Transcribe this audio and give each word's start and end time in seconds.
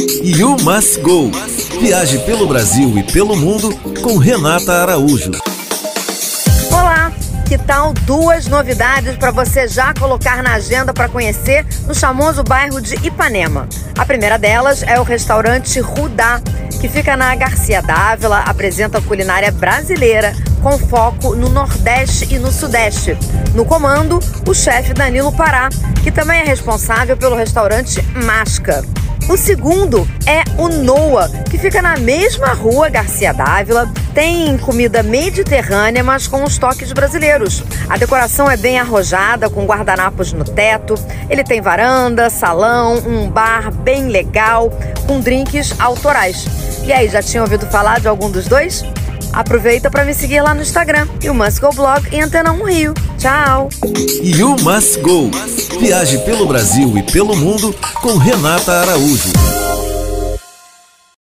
You 0.00 0.56
Must 0.62 1.00
Go. 1.00 1.30
Viaje 1.78 2.18
pelo 2.20 2.46
Brasil 2.46 2.96
e 2.96 3.02
pelo 3.02 3.36
mundo 3.36 3.68
com 4.00 4.16
Renata 4.16 4.72
Araújo. 4.72 5.32
Olá, 6.72 7.12
que 7.46 7.58
tal 7.58 7.92
duas 7.92 8.46
novidades 8.46 9.16
para 9.16 9.30
você 9.30 9.68
já 9.68 9.92
colocar 9.92 10.42
na 10.42 10.54
agenda 10.54 10.94
para 10.94 11.06
conhecer 11.06 11.66
no 11.86 11.94
famoso 11.94 12.42
bairro 12.42 12.80
de 12.80 12.94
Ipanema? 13.06 13.68
A 13.98 14.06
primeira 14.06 14.38
delas 14.38 14.82
é 14.82 14.98
o 14.98 15.02
restaurante 15.02 15.78
Rudá, 15.80 16.40
que 16.80 16.88
fica 16.88 17.14
na 17.14 17.36
Garcia 17.36 17.82
Dávila, 17.82 18.38
apresenta 18.40 19.02
culinária 19.02 19.52
brasileira 19.52 20.34
com 20.62 20.78
foco 20.78 21.36
no 21.36 21.50
Nordeste 21.50 22.34
e 22.34 22.38
no 22.38 22.50
Sudeste. 22.50 23.18
No 23.54 23.66
comando, 23.66 24.18
o 24.48 24.54
chefe 24.54 24.94
Danilo 24.94 25.32
Pará, 25.32 25.68
que 26.02 26.10
também 26.10 26.40
é 26.40 26.44
responsável 26.44 27.18
pelo 27.18 27.36
restaurante 27.36 28.00
Masca. 28.14 28.82
O 29.30 29.36
segundo 29.36 30.08
é 30.26 30.42
o 30.60 30.68
Noa, 30.68 31.28
que 31.48 31.56
fica 31.56 31.80
na 31.80 31.96
mesma 31.96 32.48
rua 32.48 32.88
Garcia 32.88 33.32
Dávila. 33.32 33.88
Tem 34.12 34.58
comida 34.58 35.04
mediterrânea, 35.04 36.02
mas 36.02 36.26
com 36.26 36.42
os 36.42 36.58
toques 36.58 36.92
brasileiros. 36.92 37.62
A 37.88 37.96
decoração 37.96 38.50
é 38.50 38.56
bem 38.56 38.80
arrojada, 38.80 39.48
com 39.48 39.64
guardanapos 39.66 40.32
no 40.32 40.44
teto. 40.44 40.96
Ele 41.28 41.44
tem 41.44 41.60
varanda, 41.60 42.28
salão, 42.28 42.96
um 43.06 43.30
bar 43.30 43.70
bem 43.70 44.08
legal, 44.08 44.68
com 45.06 45.20
drinks 45.20 45.78
autorais. 45.78 46.44
E 46.84 46.92
aí, 46.92 47.08
já 47.08 47.22
tinha 47.22 47.44
ouvido 47.44 47.66
falar 47.66 48.00
de 48.00 48.08
algum 48.08 48.28
dos 48.32 48.48
dois? 48.48 48.82
Aproveita 49.32 49.88
para 49.88 50.04
me 50.04 50.12
seguir 50.12 50.40
lá 50.40 50.54
no 50.54 50.62
Instagram 50.62 51.06
e 51.22 51.30
o 51.30 51.34
Must 51.34 51.60
Go 51.60 51.70
Blog 51.72 52.04
em 52.12 52.20
Antena 52.20 52.50
1 52.50 52.64
Rio. 52.64 52.94
Tchau! 53.20 53.68
You 54.22 54.56
Must 54.62 54.98
Go. 55.02 55.30
Viaje 55.78 56.16
pelo 56.20 56.46
Brasil 56.46 56.96
e 56.96 57.02
pelo 57.02 57.36
mundo 57.36 57.74
com 58.00 58.16
Renata 58.16 58.72
Araújo. 58.80 59.30